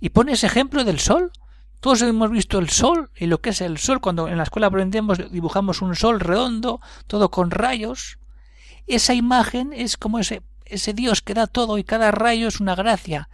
Y 0.00 0.08
pone 0.08 0.32
ese 0.32 0.48
ejemplo 0.48 0.82
del 0.82 0.98
sol. 0.98 1.30
Todos 1.78 2.02
hemos 2.02 2.28
visto 2.32 2.58
el 2.58 2.70
sol 2.70 3.12
y 3.14 3.26
lo 3.26 3.40
que 3.40 3.50
es 3.50 3.60
el 3.60 3.78
sol. 3.78 4.00
Cuando 4.00 4.26
en 4.26 4.36
la 4.36 4.42
escuela 4.42 4.66
aprendemos, 4.66 5.30
dibujamos 5.30 5.80
un 5.80 5.94
sol 5.94 6.18
redondo, 6.18 6.80
todo 7.06 7.30
con 7.30 7.52
rayos. 7.52 8.18
Esa 8.88 9.14
imagen 9.14 9.72
es 9.72 9.96
como 9.96 10.18
ese, 10.18 10.42
ese 10.64 10.92
Dios 10.92 11.22
que 11.22 11.34
da 11.34 11.46
todo 11.46 11.78
y 11.78 11.84
cada 11.84 12.10
rayo 12.10 12.48
es 12.48 12.58
una 12.58 12.74
gracia. 12.74 13.28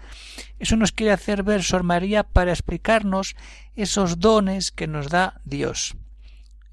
Eso 0.59 0.77
nos 0.77 0.93
quiere 0.93 1.15
hacer 1.15 1.43
ver 1.43 1.63
Sor 1.63 1.85
María 1.85 2.23
para 2.23 2.53
explicarnos 2.53 3.35
esos 3.77 4.21
dones 4.21 4.73
que 4.73 4.87
nos 4.87 5.09
da 5.09 5.41
Dios. 5.47 5.97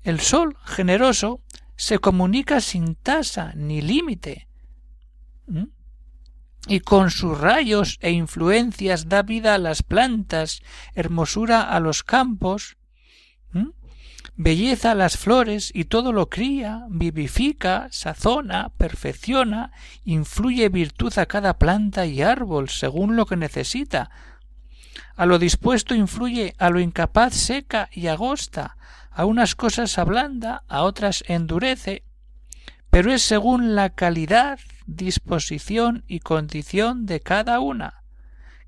El 0.06 0.20
sol 0.20 0.56
generoso 0.64 1.42
se 1.76 1.98
comunica 1.98 2.62
sin 2.62 2.94
tasa 2.94 3.54
ni 3.56 3.82
límite. 3.82 4.48
Y 6.68 6.82
con 6.82 7.10
sus 7.10 7.40
rayos 7.40 7.98
e 8.02 8.12
influencias 8.12 9.10
da 9.10 9.24
vida 9.24 9.56
a 9.56 9.58
las 9.58 9.82
plantas, 9.82 10.62
hermosura 10.94 11.64
a 11.64 11.80
los 11.80 12.04
campos, 12.04 12.78
belleza 14.36 14.92
a 14.92 14.96
las 14.96 15.18
flores 15.18 15.72
y 15.74 15.86
todo 15.86 16.12
lo 16.12 16.30
cría, 16.30 16.86
vivifica, 16.90 17.88
sazona, 17.90 18.74
perfecciona, 18.78 19.72
influye 20.04 20.70
virtud 20.70 21.18
a 21.18 21.26
cada 21.26 21.58
planta 21.58 22.06
y 22.06 22.22
árbol 22.22 22.70
según 22.70 23.16
lo 23.16 23.26
que 23.26 23.38
necesita. 23.38 24.12
A 25.16 25.26
lo 25.26 25.40
dispuesto 25.40 25.96
influye, 25.96 26.54
a 26.60 26.70
lo 26.70 26.80
incapaz 26.80 27.34
seca 27.34 27.90
y 27.92 28.06
agosta, 28.06 28.78
a 29.16 29.24
unas 29.24 29.56
cosas 29.56 29.98
ablanda, 29.98 30.64
a 30.68 30.84
otras 30.84 31.24
endurece, 31.28 32.04
pero 32.90 33.14
es 33.14 33.22
según 33.22 33.74
la 33.74 33.92
calidad, 33.92 34.60
disposición 34.88 36.04
y 36.06 36.20
condición 36.20 37.06
de 37.06 37.22
cada 37.22 37.62
una, 37.62 38.04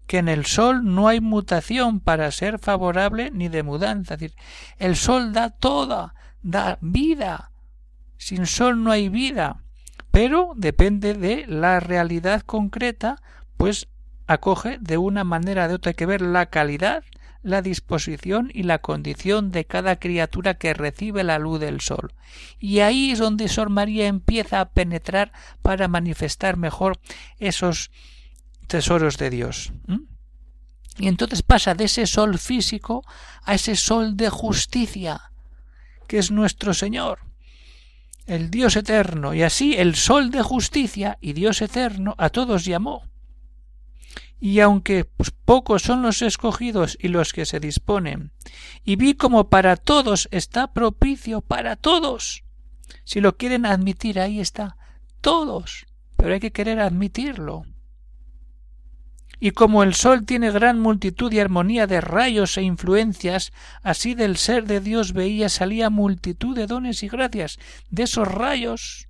que 0.08 0.20
en 0.20 0.30
el 0.30 0.46
sol 0.46 0.86
no 0.86 1.10
hay 1.10 1.20
mutación 1.20 2.00
para 2.00 2.32
ser 2.32 2.60
favorable 2.60 3.30
ni 3.30 3.50
de 3.50 3.62
mudanza. 3.62 4.14
Es 4.14 4.20
decir, 4.22 4.38
el 4.78 4.96
sol 4.96 5.34
da 5.34 5.50
toda, 5.50 6.16
da 6.42 6.78
vida. 6.80 7.52
Sin 8.18 8.46
sol 8.46 8.84
no 8.84 8.92
hay 8.92 9.10
vida, 9.10 9.64
pero 10.12 10.54
depende 10.56 11.14
de 11.14 11.46
la 11.46 11.82
realidad 11.82 12.42
concreta, 12.42 13.22
pues 13.58 13.90
acoge 14.28 14.78
de 14.80 14.98
una 14.98 15.26
manera 15.26 15.66
o 15.66 15.68
de 15.68 15.74
otra. 15.74 15.90
Hay 15.90 15.96
que 15.96 16.06
ver 16.06 16.22
la 16.22 16.46
calidad 16.46 17.04
la 17.48 17.62
disposición 17.62 18.52
y 18.54 18.64
la 18.64 18.80
condición 18.80 19.52
de 19.52 19.66
cada 19.66 19.98
criatura 19.98 20.56
que 20.56 20.74
recibe 20.74 21.24
la 21.24 21.40
luz 21.40 21.62
del 21.62 21.80
sol. 21.80 22.14
Y 22.60 22.80
ahí 22.80 23.12
es 23.12 23.20
donde 23.20 23.48
Sor 23.48 23.70
María 23.70 24.08
empieza 24.08 24.60
a 24.60 24.70
penetrar 24.70 25.32
para 25.62 25.88
manifestar 25.88 26.58
mejor 26.58 27.00
esos 27.40 27.90
tesoros 28.68 29.18
de 29.18 29.30
Dios. 29.30 29.72
Y 30.98 31.08
entonces 31.08 31.42
pasa 31.42 31.74
de 31.74 31.86
ese 31.86 32.06
sol 32.06 32.38
físico 32.38 33.06
a 33.44 33.54
ese 33.54 33.78
sol 33.78 34.18
de 34.18 34.30
justicia, 34.30 35.32
que 36.08 36.18
es 36.18 36.32
nuestro 36.32 36.74
Señor, 36.74 37.20
el 38.26 38.52
Dios 38.52 38.76
eterno, 38.76 39.34
y 39.34 39.44
así 39.44 39.76
el 39.78 39.96
sol 39.96 40.32
de 40.32 40.42
justicia 40.42 41.18
y 41.22 41.32
Dios 41.32 41.62
eterno 41.62 42.14
a 42.18 42.30
todos 42.30 42.66
llamó 42.66 43.04
y 44.40 44.60
aunque 44.60 45.06
pues, 45.06 45.32
pocos 45.32 45.82
son 45.82 46.02
los 46.02 46.22
escogidos 46.22 46.98
y 47.02 47.08
los 47.08 47.34
que 47.34 47.46
se 47.46 47.60
disponen, 47.60 48.32
y 48.84 48.96
vi 48.96 49.16
como 49.16 49.50
para 49.50 49.76
todos 49.76 50.28
está 50.32 50.74
propicio 50.74 51.42
para 51.42 51.76
todos. 51.76 52.44
Si 53.04 53.20
lo 53.20 53.38
quieren 53.38 53.66
admitir, 53.66 54.20
ahí 54.20 54.40
está, 54.40 54.78
todos, 55.22 55.86
pero 56.16 56.34
hay 56.34 56.40
que 56.40 56.52
querer 56.52 56.80
admitirlo. 56.80 57.66
Y 59.40 59.52
como 59.52 59.84
el 59.84 59.94
sol 59.94 60.26
tiene 60.26 60.50
gran 60.50 60.80
multitud 60.80 61.32
y 61.32 61.40
armonía 61.40 61.86
de 61.86 62.02
rayos 62.02 62.58
e 62.58 62.64
influencias, 62.64 63.52
así 63.84 64.16
del 64.16 64.38
ser 64.38 64.66
de 64.66 64.80
Dios 64.80 65.14
veía 65.14 65.48
salía 65.50 65.92
multitud 65.92 66.56
de 66.56 66.66
dones 66.66 67.04
y 67.04 67.08
gracias. 67.08 67.60
De 67.92 68.04
esos 68.04 68.28
rayos 68.28 69.10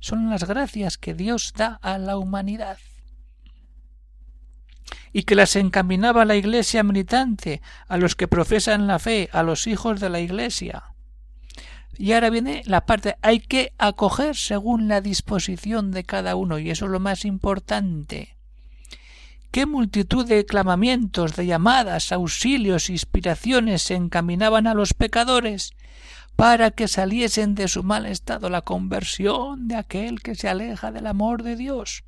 son 0.00 0.28
las 0.28 0.44
gracias 0.44 0.98
que 0.98 1.14
Dios 1.14 1.52
da 1.56 1.78
a 1.82 1.98
la 1.98 2.18
humanidad 2.18 2.78
y 5.14 5.22
que 5.22 5.36
las 5.36 5.54
encaminaba 5.54 6.24
la 6.24 6.34
Iglesia 6.34 6.82
militante, 6.82 7.62
a 7.86 7.96
los 7.98 8.16
que 8.16 8.26
profesan 8.26 8.88
la 8.88 8.98
fe, 8.98 9.30
a 9.32 9.44
los 9.44 9.68
hijos 9.68 10.00
de 10.00 10.10
la 10.10 10.18
Iglesia. 10.18 10.82
Y 11.96 12.12
ahora 12.12 12.30
viene 12.30 12.62
la 12.66 12.84
parte 12.84 13.14
hay 13.22 13.38
que 13.38 13.72
acoger 13.78 14.34
según 14.34 14.88
la 14.88 15.00
disposición 15.00 15.92
de 15.92 16.02
cada 16.02 16.34
uno, 16.34 16.58
y 16.58 16.68
eso 16.68 16.86
es 16.86 16.90
lo 16.90 16.98
más 16.98 17.24
importante. 17.24 18.36
Qué 19.52 19.66
multitud 19.66 20.26
de 20.26 20.44
clamamientos, 20.46 21.36
de 21.36 21.46
llamadas, 21.46 22.10
auxilios, 22.10 22.90
inspiraciones 22.90 23.82
se 23.82 23.94
encaminaban 23.94 24.66
a 24.66 24.74
los 24.74 24.94
pecadores 24.94 25.74
para 26.34 26.72
que 26.72 26.88
saliesen 26.88 27.54
de 27.54 27.68
su 27.68 27.84
mal 27.84 28.06
estado 28.06 28.50
la 28.50 28.62
conversión 28.62 29.68
de 29.68 29.76
aquel 29.76 30.22
que 30.22 30.34
se 30.34 30.48
aleja 30.48 30.90
del 30.90 31.06
amor 31.06 31.44
de 31.44 31.54
Dios 31.54 32.02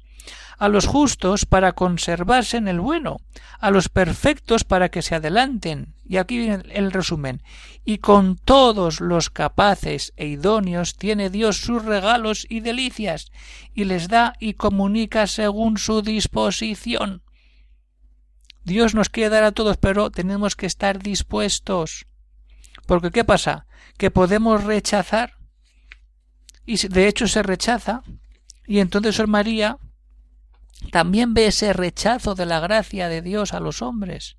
a 0.59 0.69
los 0.69 0.87
justos 0.87 1.45
para 1.45 1.73
conservarse 1.73 2.57
en 2.57 2.69
el 2.69 2.81
bueno, 2.81 3.19
a 3.59 3.71
los 3.71 3.89
perfectos 3.89 4.65
para 4.65 4.91
que 4.91 5.03
se 5.03 5.15
adelanten. 5.15 5.95
Y 6.09 6.17
aquí 6.17 6.39
viene 6.39 6.65
el 6.73 6.93
resumen. 6.93 7.43
Y 7.85 7.99
con 7.99 8.37
todos 8.37 9.01
los 9.01 9.29
capaces 9.29 10.13
e 10.17 10.27
idóneos 10.27 10.97
tiene 10.97 11.31
Dios 11.31 11.59
sus 11.59 11.85
regalos 11.85 12.47
y 12.49 12.61
delicias, 12.61 13.31
y 13.75 13.85
les 13.85 14.09
da 14.09 14.35
y 14.41 14.55
comunica 14.55 15.27
según 15.27 15.79
su 15.79 16.03
disposición. 16.03 17.23
Dios 18.65 18.95
nos 18.95 19.09
quiere 19.09 19.31
dar 19.31 19.45
a 19.45 19.53
todos, 19.53 19.77
pero 19.77 20.11
tenemos 20.11 20.57
que 20.57 20.67
estar 20.67 20.99
dispuestos. 20.99 22.07
Porque 22.87 23.11
¿qué 23.11 23.25
pasa? 23.25 23.67
Que 23.99 24.11
podemos 24.11 24.65
rechazar, 24.65 25.35
y 26.65 26.77
de 26.89 27.07
hecho 27.09 27.29
se 27.29 27.43
rechaza, 27.43 28.03
y 28.67 28.81
entonces 28.81 29.17
Sor 29.17 29.29
María 29.29 29.79
también 30.91 31.35
ve 31.35 31.47
ese 31.47 31.73
rechazo 31.73 32.35
de 32.35 32.47
la 32.47 32.61
gracia 32.61 33.09
de 33.09 33.23
Dios 33.23 33.53
a 33.53 33.61
los 33.61 33.83
hombres. 33.83 34.37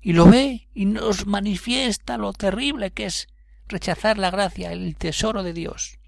Y 0.00 0.14
lo 0.14 0.26
ve 0.26 0.68
y 0.74 0.86
nos 0.86 1.26
manifiesta 1.26 2.16
lo 2.16 2.32
terrible 2.32 2.90
que 2.90 3.06
es 3.06 3.28
rechazar 3.68 4.18
la 4.18 4.30
gracia, 4.30 4.72
el 4.72 4.96
tesoro 4.96 5.42
de 5.42 5.52
Dios. 5.52 5.98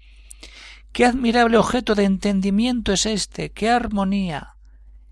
Qué 0.91 1.05
admirable 1.05 1.57
objeto 1.57 1.95
de 1.95 2.03
entendimiento 2.03 2.93
es 2.93 3.05
este, 3.05 3.51
qué 3.51 3.69
armonía, 3.69 4.55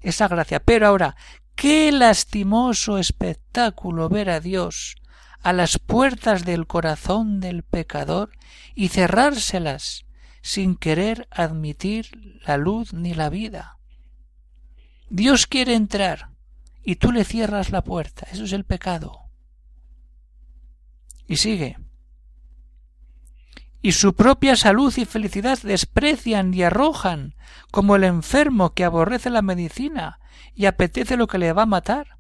esa 0.01 0.27
gracia. 0.27 0.60
Pero 0.60 0.88
ahora, 0.88 1.15
qué 1.55 1.91
lastimoso 1.91 2.98
espectáculo 2.98 4.10
ver 4.10 4.29
a 4.29 4.39
Dios 4.39 4.96
a 5.41 5.53
las 5.53 5.79
puertas 5.79 6.46
del 6.46 6.67
corazón 6.67 7.39
del 7.39 7.63
pecador 7.63 8.31
y 8.75 8.89
cerrárselas 8.89 10.05
sin 10.41 10.75
querer 10.75 11.27
admitir 11.31 12.10
la 12.46 12.58
luz 12.58 12.93
ni 12.93 13.13
la 13.13 13.29
vida. 13.29 13.77
Dios 15.13 15.46
quiere 15.46 15.75
entrar 15.75 16.30
y 16.86 16.96
tú 16.96 17.12
le 17.12 17.25
cierras 17.25 17.70
la 17.70 17.84
puerta. 17.84 18.27
Eso 18.32 18.46
es 18.46 18.53
el 18.53 18.63
pecado. 18.63 19.20
Y 21.27 21.36
sigue. 21.36 21.77
Y 23.82 23.91
su 23.91 24.15
propia 24.15 24.56
salud 24.56 24.94
y 24.96 25.03
felicidad 25.03 25.60
desprecian 25.63 26.53
y 26.53 26.63
arrojan, 26.63 27.36
como 27.72 27.98
el 27.98 28.06
enfermo 28.06 28.74
que 28.74 28.86
aborrece 28.86 29.30
la 29.30 29.41
medicina 29.41 30.22
y 30.56 30.65
apetece 30.65 31.18
lo 31.18 31.27
que 31.27 31.39
le 31.39 31.51
va 31.51 31.63
a 31.63 31.65
matar. 31.65 32.18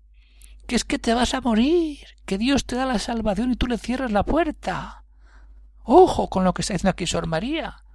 Que 0.67 0.75
es 0.75 0.83
que 0.83 0.99
te 0.99 1.13
vas 1.13 1.33
a 1.33 1.39
morir, 1.39 1.99
que 2.25 2.37
Dios 2.37 2.65
te 2.65 2.75
da 2.75 2.85
la 2.85 2.99
salvación 2.99 3.53
y 3.53 3.55
tú 3.55 3.67
le 3.67 3.77
cierras 3.77 4.11
la 4.11 4.25
puerta. 4.25 5.05
Ojo 5.83 6.29
con 6.29 6.43
lo 6.43 6.53
que 6.53 6.61
está 6.61 6.73
diciendo 6.73 6.91
aquí 6.91 7.07
Sor 7.07 7.25
María. 7.25 7.85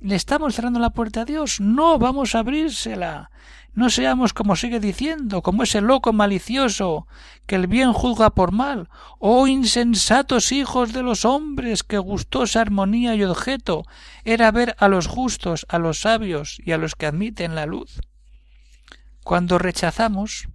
¿Le 0.00 0.16
estamos 0.16 0.54
cerrando 0.54 0.80
la 0.80 0.90
puerta 0.90 1.22
a 1.22 1.24
Dios? 1.26 1.60
No, 1.60 1.98
vamos 1.98 2.34
a 2.34 2.38
abrírsela. 2.38 3.30
No 3.74 3.90
seamos 3.90 4.32
como 4.32 4.56
sigue 4.56 4.80
diciendo, 4.80 5.42
como 5.42 5.62
ese 5.62 5.82
loco 5.82 6.12
malicioso, 6.14 7.06
que 7.46 7.54
el 7.56 7.66
bien 7.66 7.92
juzga 7.92 8.30
por 8.30 8.50
mal. 8.50 8.88
Oh 9.18 9.46
insensatos 9.46 10.52
hijos 10.52 10.94
de 10.94 11.02
los 11.02 11.24
hombres, 11.26 11.82
que 11.82 11.98
gustosa 11.98 12.62
armonía 12.62 13.14
y 13.14 13.24
objeto 13.24 13.84
era 14.24 14.50
ver 14.50 14.74
a 14.78 14.88
los 14.88 15.06
justos, 15.06 15.66
a 15.68 15.78
los 15.78 16.00
sabios 16.00 16.58
y 16.64 16.72
a 16.72 16.78
los 16.78 16.94
que 16.94 17.06
admiten 17.06 17.54
la 17.54 17.66
luz. 17.66 18.00
Cuando 19.22 19.58
rechazamos. 19.58 20.48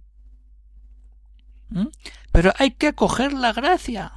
Pero 2.32 2.52
hay 2.58 2.72
que 2.72 2.88
acoger 2.88 3.32
la 3.32 3.52
gracia. 3.52 4.12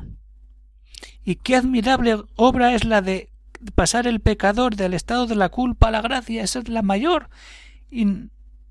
Y 1.23 1.35
qué 1.35 1.55
admirable 1.55 2.23
obra 2.35 2.73
es 2.73 2.83
la 2.83 3.01
de 3.01 3.28
pasar 3.75 4.07
el 4.07 4.19
pecador 4.19 4.75
del 4.75 4.93
estado 4.93 5.27
de 5.27 5.35
la 5.35 5.49
culpa 5.49 5.87
a 5.87 5.91
la 5.91 6.01
gracia, 6.01 6.43
esa 6.43 6.59
es 6.59 6.69
la 6.69 6.81
mayor 6.81 7.29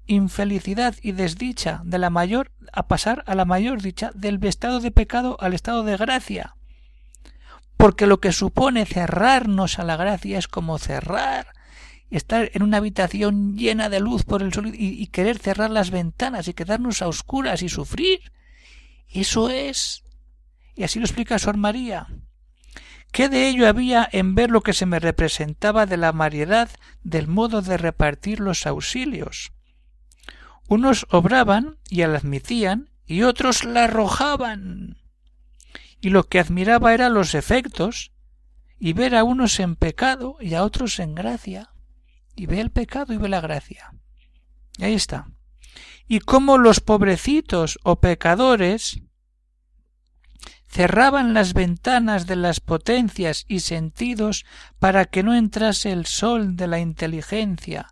infelicidad 0.06 0.94
y 1.02 1.12
desdicha 1.12 1.82
de 1.84 1.98
la 1.98 2.10
mayor 2.10 2.52
a 2.72 2.86
pasar 2.88 3.24
a 3.26 3.34
la 3.34 3.44
mayor 3.44 3.82
dicha 3.82 4.10
del 4.14 4.42
estado 4.44 4.80
de 4.80 4.90
pecado 4.90 5.36
al 5.40 5.54
estado 5.54 5.84
de 5.84 5.96
gracia. 5.96 6.54
porque 7.76 8.08
lo 8.08 8.18
que 8.18 8.32
supone 8.32 8.86
cerrarnos 8.86 9.78
a 9.78 9.84
la 9.84 9.96
gracia 9.96 10.36
es 10.38 10.48
como 10.48 10.78
cerrar 10.78 11.46
estar 12.10 12.50
en 12.54 12.62
una 12.62 12.78
habitación 12.78 13.56
llena 13.56 13.88
de 13.88 14.00
luz 14.00 14.24
por 14.24 14.42
el 14.42 14.52
sol 14.52 14.74
y, 14.74 15.00
y, 15.00 15.06
querer 15.08 15.38
cerrar 15.38 15.70
las 15.70 15.90
ventanas 15.90 16.48
y 16.48 16.54
quedarnos 16.54 17.02
a 17.02 17.08
oscuras 17.08 17.62
y 17.62 17.68
sufrir. 17.68 18.32
Eso 19.08 19.50
es. 19.50 20.02
Y 20.74 20.84
así 20.84 20.98
lo 20.98 21.04
explica 21.04 21.38
Sor 21.38 21.56
María. 21.56 22.06
¿Qué 23.12 23.28
de 23.28 23.48
ello 23.48 23.66
había 23.66 24.08
en 24.12 24.34
ver 24.34 24.50
lo 24.50 24.60
que 24.60 24.72
se 24.72 24.86
me 24.86 25.00
representaba 25.00 25.86
de 25.86 25.96
la 25.96 26.12
variedad 26.12 26.68
del 27.02 27.26
modo 27.26 27.62
de 27.62 27.76
repartir 27.76 28.40
los 28.40 28.66
auxilios? 28.66 29.52
Unos 30.68 31.06
obraban 31.10 31.78
y 31.88 31.98
la 31.98 32.18
admitían 32.18 32.90
y 33.06 33.22
otros 33.22 33.64
la 33.64 33.84
arrojaban. 33.84 34.98
Y 36.00 36.10
lo 36.10 36.24
que 36.24 36.38
admiraba 36.38 36.94
era 36.94 37.08
los 37.08 37.34
efectos 37.34 38.12
y 38.78 38.92
ver 38.92 39.16
a 39.16 39.24
unos 39.24 39.58
en 39.58 39.76
pecado 39.76 40.36
y 40.40 40.54
a 40.54 40.62
otros 40.62 41.00
en 41.00 41.14
gracia. 41.14 41.70
Y 42.36 42.46
ve 42.46 42.60
el 42.60 42.70
pecado 42.70 43.12
y 43.14 43.16
ve 43.16 43.28
la 43.28 43.40
gracia. 43.40 43.94
Y 44.76 44.84
ahí 44.84 44.94
está. 44.94 45.30
Y 46.06 46.20
cómo 46.20 46.58
los 46.58 46.80
pobrecitos 46.80 47.78
o 47.82 48.00
pecadores 48.00 49.02
cerraban 50.68 51.34
las 51.34 51.54
ventanas 51.54 52.26
de 52.26 52.36
las 52.36 52.60
potencias 52.60 53.44
y 53.48 53.60
sentidos 53.60 54.44
para 54.78 55.06
que 55.06 55.22
no 55.22 55.34
entrase 55.34 55.90
el 55.90 56.06
sol 56.06 56.56
de 56.56 56.68
la 56.68 56.78
inteligencia, 56.78 57.88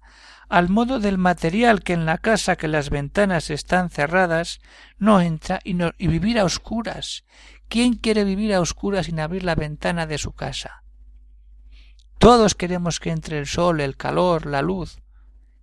al 0.49 0.69
modo 0.69 1.01
del 1.01 1.19
material 1.19 1.83
que 1.83 1.95
en 1.95 2.07
la 2.07 2.19
casa 2.19 2.57
que 2.57 2.69
las 2.69 2.91
ventanas 2.91 3.51
están 3.51 3.91
cerradas 3.91 4.61
no 4.99 5.21
entra 5.21 5.59
y, 5.65 5.75
no, 5.75 5.93
y 5.99 6.07
vivir 6.07 6.39
a 6.39 6.45
oscuras. 6.45 7.25
¿Quién 7.69 7.95
quiere 7.95 8.23
vivir 8.23 8.55
a 8.55 8.61
oscuras 8.61 9.07
sin 9.07 9.19
abrir 9.19 9.43
la 9.43 9.57
ventana 9.57 10.07
de 10.07 10.19
su 10.19 10.33
casa? 10.33 10.85
Todos 12.19 12.55
queremos 12.55 13.01
que 13.01 13.11
entre 13.11 13.39
el 13.39 13.47
sol, 13.47 13.81
el 13.81 13.97
calor, 13.97 14.47
la 14.47 14.63
luz, 14.63 15.01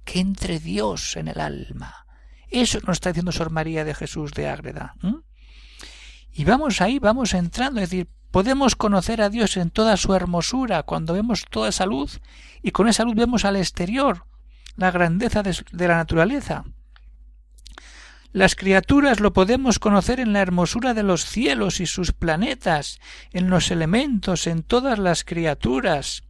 que 0.04 0.20
entre 0.20 0.60
Dios 0.60 1.16
en 1.16 1.30
el 1.30 1.40
alma. 1.40 2.06
Eso 2.50 2.80
nos 2.86 2.98
está 2.98 3.10
diciendo 3.10 3.32
Sor 3.32 3.52
María 3.52 3.86
de 3.86 3.96
Jesús 3.96 4.34
de 4.34 4.50
Ágreda. 4.50 4.96
Y 6.34 6.46
vamos 6.46 6.82
ahí, 6.82 7.00
vamos 7.00 7.34
entrando, 7.34 7.80
es 7.80 7.90
decir, 7.90 8.08
podemos 8.32 8.76
conocer 8.76 9.22
a 9.22 9.30
Dios 9.30 9.56
en 9.58 9.70
toda 9.70 9.96
su 9.98 10.16
hermosura 10.16 10.82
cuando 10.84 11.14
vemos 11.14 11.46
toda 11.50 11.70
esa 11.70 11.86
luz 11.86 12.20
y 12.64 12.72
con 12.72 12.88
esa 12.88 13.04
luz 13.04 13.16
vemos 13.16 13.46
al 13.46 13.56
exterior 13.56 14.26
la 14.76 14.90
grandeza 14.90 15.44
de, 15.44 15.56
de 15.72 15.88
la 15.88 15.98
naturaleza. 15.98 16.64
Las 18.32 18.56
criaturas 18.56 19.20
lo 19.20 19.32
podemos 19.32 19.78
conocer 19.78 20.20
en 20.20 20.34
la 20.34 20.42
hermosura 20.42 20.96
de 20.96 21.04
los 21.04 21.24
cielos 21.24 21.80
y 21.80 21.86
sus 21.86 22.12
planetas, 22.14 23.00
en 23.32 23.52
los 23.52 23.70
elementos, 23.70 24.48
en 24.48 24.64
todas 24.64 24.98
las 24.98 25.24
criaturas, 25.24 26.24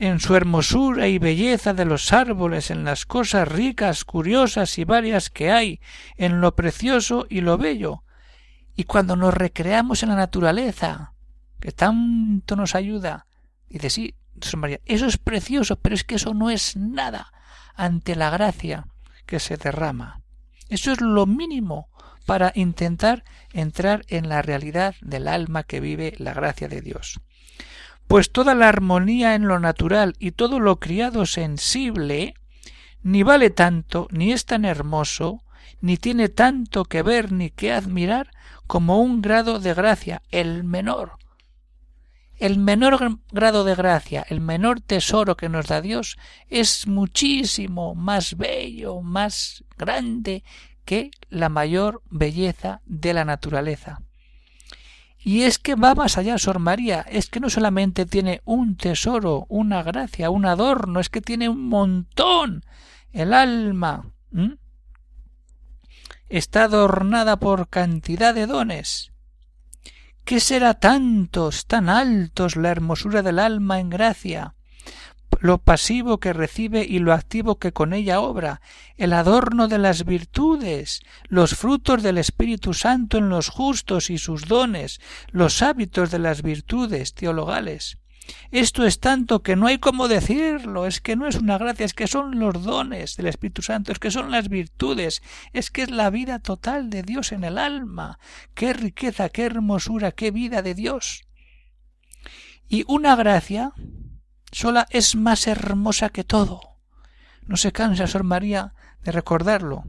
en 0.00 0.18
su 0.18 0.34
hermosura 0.34 1.06
y 1.06 1.20
belleza 1.20 1.74
de 1.74 1.84
los 1.84 2.12
árboles, 2.12 2.72
en 2.72 2.82
las 2.82 3.06
cosas 3.06 3.46
ricas, 3.46 4.04
curiosas 4.04 4.76
y 4.78 4.84
varias 4.84 5.30
que 5.30 5.52
hay, 5.52 5.80
en 6.16 6.40
lo 6.40 6.56
precioso 6.56 7.28
y 7.30 7.42
lo 7.42 7.56
bello, 7.56 8.02
y 8.74 8.84
cuando 8.84 9.16
nos 9.16 9.34
recreamos 9.34 10.02
en 10.02 10.10
la 10.10 10.16
naturaleza, 10.16 11.12
que 11.60 11.72
tanto 11.72 12.56
nos 12.56 12.74
ayuda, 12.74 13.26
dice 13.68 13.90
sí, 13.90 14.14
María, 14.56 14.80
eso 14.86 15.06
es 15.06 15.18
precioso, 15.18 15.76
pero 15.76 15.94
es 15.94 16.04
que 16.04 16.16
eso 16.16 16.34
no 16.34 16.50
es 16.50 16.76
nada 16.76 17.32
ante 17.74 18.16
la 18.16 18.30
gracia 18.30 18.86
que 19.26 19.40
se 19.40 19.56
derrama. 19.56 20.20
Eso 20.68 20.90
es 20.92 21.00
lo 21.00 21.26
mínimo 21.26 21.88
para 22.26 22.52
intentar 22.54 23.24
entrar 23.52 24.04
en 24.08 24.28
la 24.28 24.42
realidad 24.42 24.94
del 25.00 25.28
alma 25.28 25.64
que 25.64 25.80
vive 25.80 26.14
la 26.18 26.34
gracia 26.34 26.68
de 26.68 26.80
Dios. 26.80 27.20
Pues 28.06 28.32
toda 28.32 28.54
la 28.54 28.68
armonía 28.68 29.34
en 29.34 29.46
lo 29.46 29.58
natural 29.58 30.14
y 30.18 30.32
todo 30.32 30.60
lo 30.60 30.80
criado 30.80 31.26
sensible 31.26 32.34
ni 33.02 33.22
vale 33.22 33.50
tanto, 33.50 34.06
ni 34.10 34.32
es 34.32 34.46
tan 34.46 34.64
hermoso, 34.64 35.42
ni 35.80 35.96
tiene 35.96 36.28
tanto 36.28 36.84
que 36.84 37.02
ver 37.02 37.32
ni 37.32 37.50
que 37.50 37.72
admirar 37.72 38.30
como 38.72 39.02
un 39.02 39.20
grado 39.20 39.60
de 39.60 39.74
gracia, 39.74 40.22
el 40.30 40.64
menor. 40.64 41.18
El 42.38 42.58
menor 42.58 43.18
grado 43.30 43.64
de 43.64 43.74
gracia, 43.74 44.24
el 44.30 44.40
menor 44.40 44.80
tesoro 44.80 45.36
que 45.36 45.50
nos 45.50 45.66
da 45.66 45.82
Dios 45.82 46.16
es 46.48 46.86
muchísimo 46.86 47.94
más 47.94 48.34
bello, 48.38 49.02
más 49.02 49.62
grande 49.76 50.42
que 50.86 51.10
la 51.28 51.50
mayor 51.50 52.00
belleza 52.08 52.80
de 52.86 53.12
la 53.12 53.26
naturaleza. 53.26 54.00
Y 55.18 55.42
es 55.42 55.58
que 55.58 55.74
va 55.74 55.94
más 55.94 56.16
allá, 56.16 56.38
Sor 56.38 56.58
María, 56.58 57.02
es 57.02 57.28
que 57.28 57.40
no 57.40 57.50
solamente 57.50 58.06
tiene 58.06 58.40
un 58.46 58.78
tesoro, 58.78 59.44
una 59.50 59.82
gracia, 59.82 60.30
un 60.30 60.46
adorno, 60.46 60.98
es 60.98 61.10
que 61.10 61.20
tiene 61.20 61.50
un 61.50 61.68
montón. 61.68 62.64
El 63.12 63.34
alma 63.34 64.06
está 66.32 66.64
adornada 66.64 67.38
por 67.38 67.68
cantidad 67.68 68.34
de 68.34 68.46
dones. 68.46 69.12
¿Qué 70.24 70.40
será 70.40 70.74
tantos, 70.74 71.66
tan 71.66 71.88
altos 71.88 72.56
la 72.56 72.70
hermosura 72.70 73.22
del 73.22 73.38
alma 73.38 73.78
en 73.80 73.90
gracia? 73.90 74.54
lo 75.40 75.58
pasivo 75.58 76.20
que 76.20 76.32
recibe 76.32 76.84
y 76.88 76.98
lo 76.98 77.12
activo 77.12 77.58
que 77.58 77.72
con 77.72 77.92
ella 77.92 78.20
obra, 78.20 78.60
el 78.96 79.12
adorno 79.12 79.66
de 79.66 79.78
las 79.78 80.04
virtudes, 80.04 81.00
los 81.24 81.56
frutos 81.56 82.02
del 82.02 82.18
Espíritu 82.18 82.74
Santo 82.74 83.18
en 83.18 83.28
los 83.28 83.48
justos 83.48 84.10
y 84.10 84.18
sus 84.18 84.46
dones, 84.46 85.00
los 85.30 85.62
hábitos 85.62 86.10
de 86.10 86.18
las 86.18 86.42
virtudes 86.42 87.14
teologales. 87.14 87.98
Esto 88.50 88.84
es 88.84 89.00
tanto 89.00 89.42
que 89.42 89.56
no 89.56 89.66
hay 89.66 89.78
cómo 89.78 90.08
decirlo, 90.08 90.86
es 90.86 91.00
que 91.00 91.16
no 91.16 91.26
es 91.26 91.36
una 91.36 91.58
gracia, 91.58 91.86
es 91.86 91.94
que 91.94 92.06
son 92.06 92.38
los 92.38 92.62
dones 92.62 93.16
del 93.16 93.26
Espíritu 93.26 93.62
Santo, 93.62 93.92
es 93.92 93.98
que 93.98 94.10
son 94.10 94.30
las 94.30 94.48
virtudes, 94.48 95.22
es 95.52 95.70
que 95.70 95.82
es 95.82 95.90
la 95.90 96.10
vida 96.10 96.38
total 96.38 96.90
de 96.90 97.02
Dios 97.02 97.32
en 97.32 97.44
el 97.44 97.58
alma. 97.58 98.18
Qué 98.54 98.72
riqueza, 98.72 99.28
qué 99.28 99.44
hermosura, 99.44 100.12
qué 100.12 100.30
vida 100.30 100.62
de 100.62 100.74
Dios. 100.74 101.24
Y 102.68 102.84
una 102.88 103.16
gracia 103.16 103.72
sola 104.50 104.86
es 104.90 105.16
más 105.16 105.46
hermosa 105.46 106.10
que 106.10 106.24
todo. 106.24 106.60
No 107.46 107.56
se 107.56 107.72
cansa 107.72 108.06
Sor 108.06 108.24
María 108.24 108.74
de 109.02 109.12
recordarlo. 109.12 109.84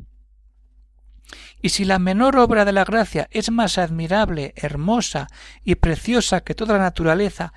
Y 1.61 1.69
si 1.69 1.85
la 1.85 1.97
menor 1.97 2.37
obra 2.37 2.65
de 2.65 2.73
la 2.73 2.83
gracia 2.83 3.29
es 3.31 3.49
más 3.49 3.77
admirable, 3.77 4.53
hermosa 4.57 5.27
y 5.63 5.75
preciosa 5.75 6.41
que 6.41 6.55
toda 6.55 6.73
la 6.73 6.83
naturaleza, 6.83 7.53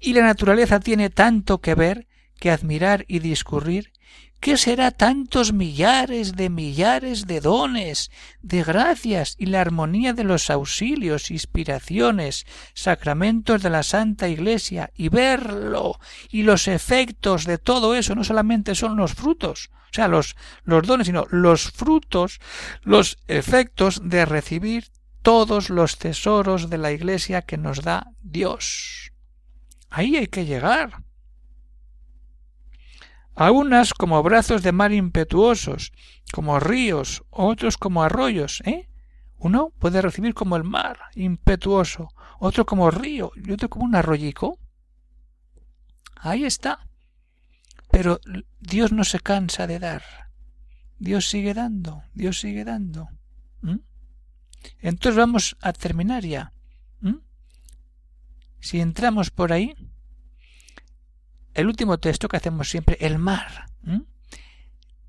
y 0.00 0.12
la 0.12 0.22
naturaleza 0.22 0.80
tiene 0.80 1.10
tanto 1.10 1.60
que 1.60 1.74
ver, 1.74 2.06
que 2.38 2.50
admirar 2.50 3.04
y 3.08 3.20
discurrir, 3.20 3.92
¿qué 4.40 4.58
será 4.58 4.90
tantos 4.90 5.54
millares 5.54 6.36
de 6.36 6.50
millares 6.50 7.26
de 7.26 7.40
dones, 7.40 8.10
de 8.42 8.62
gracias 8.62 9.36
y 9.38 9.46
la 9.46 9.62
armonía 9.62 10.12
de 10.12 10.24
los 10.24 10.50
auxilios, 10.50 11.30
inspiraciones, 11.30 12.44
sacramentos 12.74 13.62
de 13.62 13.70
la 13.70 13.82
Santa 13.82 14.28
Iglesia, 14.28 14.90
y 14.94 15.08
verlo, 15.08 15.98
y 16.28 16.42
los 16.42 16.68
efectos 16.68 17.46
de 17.46 17.56
todo 17.56 17.94
eso 17.94 18.14
no 18.14 18.24
solamente 18.24 18.74
son 18.74 18.96
los 18.96 19.14
frutos, 19.14 19.70
o 19.72 19.94
sea, 19.94 20.08
los, 20.08 20.36
los 20.64 20.86
dones, 20.86 21.06
sino 21.06 21.24
los 21.30 21.70
frutos, 21.70 22.40
los 22.82 23.16
efectos 23.28 24.02
de 24.04 24.26
recibir 24.26 24.88
todos 25.22 25.70
los 25.70 25.96
tesoros 25.96 26.68
de 26.68 26.76
la 26.76 26.92
Iglesia 26.92 27.42
que 27.42 27.56
nos 27.56 27.80
da 27.80 28.08
Dios. 28.20 29.13
Ahí 29.96 30.16
hay 30.16 30.26
que 30.26 30.44
llegar. 30.44 31.04
A 33.36 33.52
unas 33.52 33.94
como 33.94 34.20
brazos 34.24 34.64
de 34.64 34.72
mar 34.72 34.92
impetuosos, 34.92 35.92
como 36.32 36.58
ríos, 36.58 37.22
otros 37.30 37.76
como 37.76 38.02
arroyos, 38.02 38.60
¿eh? 38.64 38.88
Uno 39.36 39.72
puede 39.78 40.02
recibir 40.02 40.34
como 40.34 40.56
el 40.56 40.64
mar 40.64 40.98
impetuoso, 41.14 42.08
otro 42.40 42.66
como 42.66 42.90
río 42.90 43.30
y 43.36 43.52
otro 43.52 43.70
como 43.70 43.84
un 43.84 43.94
arroyico. 43.94 44.58
Ahí 46.16 46.44
está. 46.44 46.88
Pero 47.88 48.18
Dios 48.58 48.90
no 48.90 49.04
se 49.04 49.20
cansa 49.20 49.68
de 49.68 49.78
dar. 49.78 50.02
Dios 50.98 51.28
sigue 51.28 51.54
dando, 51.54 52.02
Dios 52.14 52.40
sigue 52.40 52.64
dando. 52.64 53.10
Entonces 54.80 55.16
vamos 55.16 55.56
a 55.60 55.72
terminar 55.72 56.24
ya. 56.24 56.53
Si 58.64 58.80
entramos 58.80 59.30
por 59.30 59.52
ahí, 59.52 59.74
el 61.52 61.66
último 61.66 61.98
texto 61.98 62.28
que 62.28 62.38
hacemos 62.38 62.70
siempre, 62.70 62.96
el 62.98 63.18
mar. 63.18 63.66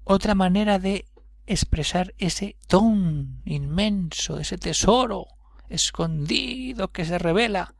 Otra 0.03 0.35
manera 0.35 0.77
de 0.77 1.05
expresar 1.47 2.13
ese 2.17 2.57
don 2.67 3.41
inmenso, 3.45 4.39
ese 4.39 4.57
tesoro 4.57 5.27
escondido 5.69 6.91
que 6.91 7.05
se 7.05 7.17
revela 7.17 7.75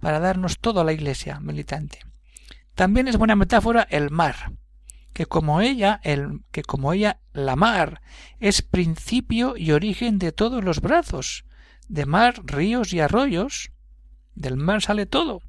para 0.00 0.18
darnos 0.18 0.58
todo 0.58 0.80
a 0.80 0.84
la 0.84 0.92
iglesia 0.92 1.38
militante. 1.38 2.00
También 2.74 3.06
es 3.06 3.16
buena 3.16 3.36
metáfora 3.36 3.86
el 3.90 4.10
mar, 4.10 4.54
que 5.12 5.24
como 5.24 5.60
ella, 5.60 6.00
el, 6.02 6.40
que 6.50 6.64
como 6.64 6.92
ella, 6.92 7.20
la 7.32 7.54
mar, 7.54 8.02
es 8.40 8.60
principio 8.60 9.56
y 9.56 9.70
origen 9.70 10.18
de 10.18 10.32
todos 10.32 10.64
los 10.64 10.80
brazos, 10.80 11.44
de 11.86 12.06
mar, 12.06 12.42
ríos 12.44 12.92
y 12.92 12.98
arroyos, 12.98 13.70
del 14.34 14.56
mar 14.56 14.82
sale 14.82 15.06
todo, 15.06 15.42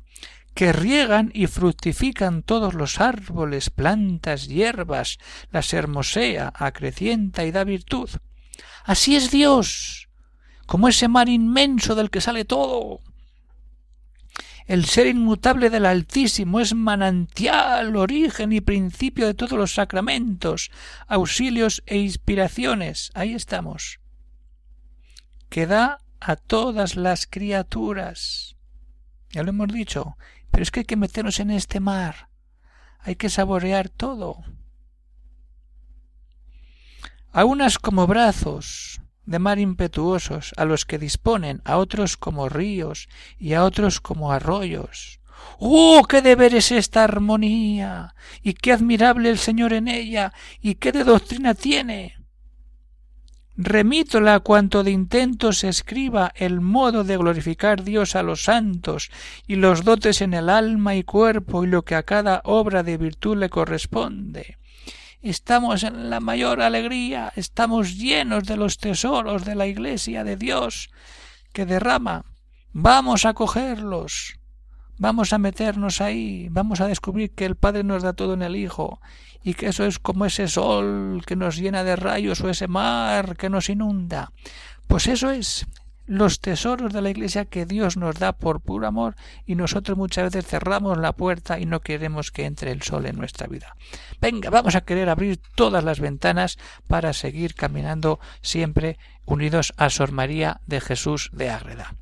que 0.53 0.73
riegan 0.73 1.31
y 1.33 1.47
fructifican 1.47 2.43
todos 2.43 2.73
los 2.73 2.99
árboles, 2.99 3.69
plantas, 3.69 4.47
hierbas, 4.47 5.17
las 5.51 5.73
hermosea, 5.73 6.51
acrecienta 6.55 7.45
y 7.45 7.51
da 7.51 7.63
virtud. 7.63 8.09
Así 8.83 9.15
es 9.15 9.31
Dios, 9.31 10.09
como 10.65 10.87
ese 10.87 11.07
mar 11.07 11.29
inmenso 11.29 11.95
del 11.95 12.09
que 12.09 12.21
sale 12.21 12.45
todo. 12.45 13.01
El 14.67 14.85
ser 14.85 15.07
inmutable 15.07 15.69
del 15.69 15.85
Altísimo 15.85 16.59
es 16.59 16.73
manantial, 16.73 17.95
origen 17.95 18.53
y 18.53 18.61
principio 18.61 19.27
de 19.27 19.33
todos 19.33 19.57
los 19.57 19.73
sacramentos, 19.73 20.71
auxilios 21.07 21.83
e 21.87 21.97
inspiraciones. 21.97 23.11
Ahí 23.13 23.33
estamos. 23.33 23.99
Que 25.49 25.65
da 25.67 25.99
a 26.19 26.35
todas 26.35 26.95
las 26.95 27.25
criaturas. 27.25 28.55
Ya 29.31 29.43
lo 29.43 29.49
hemos 29.49 29.69
dicho, 29.69 30.17
pero 30.51 30.63
es 30.63 30.71
que 30.71 30.81
hay 30.81 30.85
que 30.85 30.97
meternos 30.97 31.39
en 31.39 31.51
este 31.51 31.79
mar. 31.79 32.29
Hay 32.99 33.15
que 33.15 33.29
saborear 33.29 33.89
todo. 33.89 34.43
A 37.31 37.45
unas 37.45 37.79
como 37.79 38.07
brazos 38.07 39.01
de 39.25 39.39
mar 39.39 39.59
impetuosos, 39.59 40.53
a 40.57 40.65
los 40.65 40.85
que 40.85 40.99
disponen, 40.99 41.61
a 41.63 41.77
otros 41.77 42.17
como 42.17 42.49
ríos 42.49 43.07
y 43.39 43.53
a 43.53 43.63
otros 43.63 44.01
como 44.01 44.31
arroyos. 44.31 45.21
¡Oh! 45.57 46.03
qué 46.07 46.21
de 46.21 46.35
ver 46.35 46.53
es 46.53 46.71
esta 46.71 47.03
armonía. 47.03 48.13
y 48.43 48.53
qué 48.53 48.73
admirable 48.73 49.29
el 49.29 49.37
Señor 49.37 49.73
en 49.73 49.87
ella. 49.87 50.33
y 50.61 50.75
qué 50.75 50.91
de 50.91 51.03
doctrina 51.03 51.53
tiene 51.53 52.20
remítola 53.57 54.39
cuanto 54.39 54.83
de 54.83 54.91
intento 54.91 55.53
se 55.53 55.69
escriba 55.69 56.31
el 56.35 56.61
modo 56.61 57.03
de 57.03 57.17
glorificar 57.17 57.83
Dios 57.83 58.15
a 58.15 58.23
los 58.23 58.43
santos 58.43 59.11
y 59.47 59.55
los 59.55 59.83
dotes 59.83 60.21
en 60.21 60.33
el 60.33 60.49
alma 60.49 60.95
y 60.95 61.03
cuerpo 61.03 61.63
y 61.63 61.67
lo 61.67 61.83
que 61.83 61.95
a 61.95 62.03
cada 62.03 62.41
obra 62.45 62.83
de 62.83 62.97
virtud 62.97 63.37
le 63.37 63.49
corresponde. 63.49 64.57
Estamos 65.21 65.83
en 65.83 66.09
la 66.09 66.19
mayor 66.19 66.61
alegría, 66.61 67.31
estamos 67.35 67.97
llenos 67.97 68.45
de 68.45 68.57
los 68.57 68.79
tesoros 68.79 69.45
de 69.45 69.53
la 69.53 69.67
Iglesia 69.67 70.23
de 70.23 70.35
Dios 70.35 70.89
que 71.53 71.67
derrama. 71.67 72.25
Vamos 72.73 73.25
a 73.25 73.33
cogerlos. 73.33 74.40
Vamos 75.01 75.33
a 75.33 75.39
meternos 75.39 75.99
ahí, 75.99 76.47
vamos 76.51 76.79
a 76.79 76.85
descubrir 76.85 77.31
que 77.31 77.45
el 77.45 77.55
Padre 77.55 77.83
nos 77.83 78.03
da 78.03 78.13
todo 78.13 78.35
en 78.35 78.43
el 78.43 78.55
Hijo 78.55 79.01
y 79.41 79.55
que 79.55 79.69
eso 79.69 79.83
es 79.83 79.97
como 79.97 80.27
ese 80.27 80.47
sol 80.47 81.23
que 81.25 81.35
nos 81.35 81.57
llena 81.57 81.83
de 81.83 81.95
rayos 81.95 82.39
o 82.41 82.49
ese 82.49 82.67
mar 82.67 83.35
que 83.35 83.49
nos 83.49 83.71
inunda. 83.71 84.31
Pues 84.85 85.07
eso 85.07 85.31
es 85.31 85.65
los 86.05 86.39
tesoros 86.39 86.93
de 86.93 87.01
la 87.01 87.09
Iglesia 87.09 87.45
que 87.45 87.65
Dios 87.65 87.97
nos 87.97 88.19
da 88.19 88.33
por 88.33 88.61
puro 88.61 88.85
amor 88.85 89.15
y 89.47 89.55
nosotros 89.55 89.97
muchas 89.97 90.25
veces 90.25 90.45
cerramos 90.45 90.99
la 90.99 91.13
puerta 91.13 91.59
y 91.59 91.65
no 91.65 91.79
queremos 91.79 92.29
que 92.29 92.45
entre 92.45 92.71
el 92.71 92.83
sol 92.83 93.07
en 93.07 93.17
nuestra 93.17 93.47
vida. 93.47 93.75
Venga, 94.21 94.51
vamos 94.51 94.75
a 94.75 94.81
querer 94.81 95.09
abrir 95.09 95.39
todas 95.55 95.83
las 95.83 95.99
ventanas 95.99 96.59
para 96.85 97.13
seguir 97.13 97.55
caminando 97.55 98.19
siempre 98.43 98.99
unidos 99.25 99.73
a 99.77 99.89
Sor 99.89 100.11
María 100.11 100.61
de 100.67 100.79
Jesús 100.79 101.31
de 101.33 101.49
Ágreda. 101.49 101.95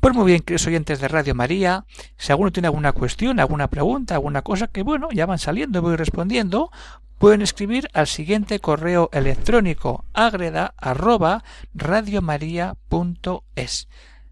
Pues 0.00 0.14
muy 0.14 0.26
bien, 0.26 0.42
queridos 0.42 0.66
oyentes 0.68 1.00
de 1.00 1.08
Radio 1.08 1.34
María, 1.34 1.84
si 2.16 2.30
alguno 2.30 2.52
tiene 2.52 2.68
alguna 2.68 2.92
cuestión, 2.92 3.40
alguna 3.40 3.68
pregunta, 3.68 4.14
alguna 4.14 4.42
cosa 4.42 4.68
que, 4.68 4.84
bueno, 4.84 5.08
ya 5.12 5.26
van 5.26 5.38
saliendo 5.38 5.80
y 5.80 5.82
voy 5.82 5.96
respondiendo, 5.96 6.70
pueden 7.18 7.42
escribir 7.42 7.88
al 7.94 8.06
siguiente 8.06 8.60
correo 8.60 9.10
electrónico 9.12 10.04
agreda. 10.14 10.72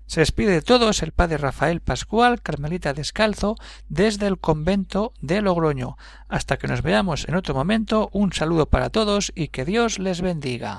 Se 0.06 0.20
despide 0.20 0.52
de 0.52 0.62
todos 0.62 1.02
el 1.02 1.10
padre 1.10 1.36
Rafael 1.36 1.80
Pascual, 1.80 2.40
Carmelita 2.42 2.94
Descalzo, 2.94 3.56
desde 3.88 4.28
el 4.28 4.38
convento 4.38 5.14
de 5.20 5.42
Logroño. 5.42 5.96
Hasta 6.28 6.58
que 6.58 6.68
nos 6.68 6.82
veamos 6.82 7.26
en 7.28 7.34
otro 7.34 7.54
momento, 7.54 8.08
un 8.12 8.32
saludo 8.32 8.66
para 8.66 8.90
todos 8.90 9.32
y 9.34 9.48
que 9.48 9.64
Dios 9.64 9.98
les 9.98 10.20
bendiga. 10.20 10.78